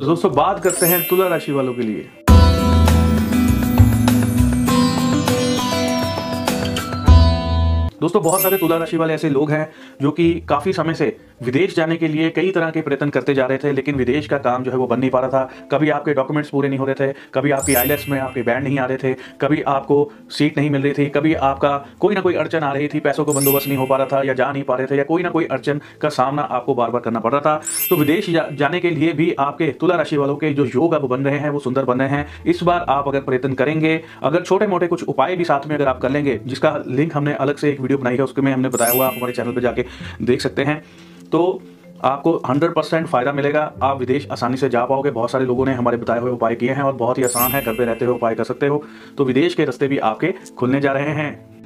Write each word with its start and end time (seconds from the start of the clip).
तो 0.00 0.06
दोस्तों, 0.06 0.32
बात 0.32 0.62
करते 0.62 0.86
हैं 0.86 1.02
तुला 1.08 1.26
राशि 1.28 1.52
वालों 1.52 1.72
के 1.74 1.82
लिए। 1.82 2.08
दोस्तों, 8.00 8.22
बहुत 8.22 8.42
सारे 8.42 8.56
तुला 8.56 8.76
राशि 8.76 8.96
वाले 8.96 9.14
ऐसे 9.14 9.30
लोग 9.30 9.50
हैं 9.50 9.70
जो 10.02 10.10
कि 10.10 10.32
काफ़ी 10.48 10.72
समय 10.72 10.94
से 10.94 11.16
विदेश 11.40 11.74
जाने 11.76 11.96
के 11.96 12.08
लिए 12.08 12.28
कई 12.30 12.50
तरह 12.50 12.70
के 12.70 12.80
प्रयत्न 12.80 13.08
करते 13.10 13.34
जा 13.34 13.46
रहे 13.46 13.58
थे, 13.58 13.72
लेकिन 13.72 13.94
विदेश 13.94 14.26
का 14.26 14.38
काम 14.38 14.64
जो 14.64 14.70
है 14.70 14.76
वो 14.76 14.86
बन 14.86 15.00
नहीं 15.00 15.10
पा 15.10 15.20
रहा 15.20 15.30
था। 15.30 15.68
कभी 15.70 15.90
आपके 15.90 16.14
डॉक्यूमेंट्स 16.14 16.50
पूरे 16.50 16.68
नहीं 16.68 16.78
हो 16.78 16.84
रहे 16.86 16.94
थे, 16.96 17.12
कभी 17.34 17.50
आपकी 17.50 17.74
आईलेट्स 17.74 18.08
में 18.08 18.18
आपके 18.20 18.42
बैंड 18.42 18.64
नहीं 18.64 18.78
आ 18.78 18.84
रहे 18.86 18.98
थे, 18.98 19.14
कभी 19.40 19.62
आपको 19.68 20.10
सीट 20.30 20.58
नहीं 20.58 20.70
मिल 20.70 20.82
रही 20.82 20.92
थी, 20.92 21.06
कभी 21.10 21.34
आपका 21.34 21.76
कोई 22.00 22.14
ना 22.14 22.20
कोई 22.20 22.34
अड़चन 22.34 22.58
आ 22.58 22.72
रही 22.72 22.88
थी, 22.88 23.00
पैसों 23.00 23.24
का 23.24 23.32
बंदोबस्त 23.32 23.68
नहीं 23.68 23.78
हो 23.78 23.86
पा 23.86 23.96
रहा 23.96 24.06
था 24.06 24.22
या 24.22 24.34
जा 24.34 24.50
नहीं 24.52 24.62
पा 24.62 24.76
रहे 24.76 24.86
थे, 24.86 24.96
या 24.96 25.04
कोई 25.04 25.22
ना 25.22 25.30
कोई 25.30 25.44
अड़चन 25.46 25.80
का 26.02 26.08
सामना 26.10 26.42
आपको 26.42 26.74
बार 26.74 26.90
बार 26.90 27.02
करना 27.02 27.20
पड़ 27.20 27.32
रहा 27.32 27.40
था। 27.40 27.60
तो 27.90 27.96
विदेश 27.96 28.30
जाने 28.30 28.80
के 28.80 28.90
लिए 28.90 29.12
भी 29.12 29.32
आपके 29.40 29.70
तुला 29.80 29.96
राशि 29.96 30.16
वालों 30.16 30.36
के 30.36 30.52
जो 30.54 30.64
योग 30.66 30.94
अब 30.94 31.06
बन 31.08 31.24
रहे 31.24 31.38
हैं, 31.38 31.50
वो 31.50 31.58
सुंदर 31.60 31.84
बन 31.84 32.00
रहे 32.00 32.08
हैं। 32.08 32.44
इस 32.46 32.62
बार 32.62 32.86
आप 32.88 33.08
अगर 33.08 33.20
प्रयत्न 33.20 33.52
करेंगे, 33.54 34.00
अगर 34.22 34.42
छोटे 34.42 34.66
मोटे 34.66 34.86
कुछ 34.86 35.04
उपाय 35.04 35.36
भी 35.36 35.44
साथ 35.44 35.66
में 35.66 35.76
अगर 35.76 35.88
आप 35.88 36.00
कर 36.00 36.10
लेंगे, 36.10 36.40
जिसका 36.46 36.76
लिंक 36.86 37.16
हमने 37.16 37.34
अलग 37.36 37.56
से 37.56 37.70
एक 37.70 37.80
वीडियो 37.80 37.98
बनाई 37.98 38.16
है, 38.16 38.22
उसके 38.22 38.42
में 38.42 38.52
हमने 38.52 38.68
बताया 38.68 38.92
हुआ 38.92 39.06
आप 39.06 39.14
हमारे 39.16 39.32
चैनल 39.32 39.52
पर 39.52 39.60
जाके 39.60 39.84
देख 40.22 40.40
सकते 40.40 40.64
हैं। 40.64 40.82
तो 41.32 41.62
आपको 42.04 42.32
100 42.48 42.74
परसेंट 42.74 43.06
फ़ायदा 43.06 43.32
मिलेगा। 43.32 43.72
आप 43.82 43.98
विदेश 43.98 44.28
आसानी 44.30 44.56
से 44.56 44.68
जा 44.68 44.84
पाओगे। 44.84 45.10
बहुत 45.10 45.30
सारे 45.30 45.44
लोगों 45.44 45.66
ने 45.66 45.74
हमारे 45.74 45.96
बताए 45.96 46.20
हुए 46.20 46.30
उपाय 46.30 46.54
किए 46.54 46.72
हैं 46.72 46.82
और 46.82 46.92
बहुत 46.92 47.18
ही 47.18 47.24
आसान 47.24 47.50
है। 47.50 47.62
घर 47.62 47.74
पे 47.74 47.84
रहते 47.84 48.04
हुए 48.04 48.14
उपाय 48.14 48.34
कर 48.34 48.44
सकते 48.44 48.66
हो। 48.66 48.82
तो 49.18 49.24
विदेश 49.24 49.54
के 49.54 49.64
रास्ते 49.64 49.88
भी 49.88 49.98
आपके 49.98 50.34
खुलने 50.58 50.80
जा 50.80 50.92
रहे 50.92 51.10
हैं। 51.10 51.59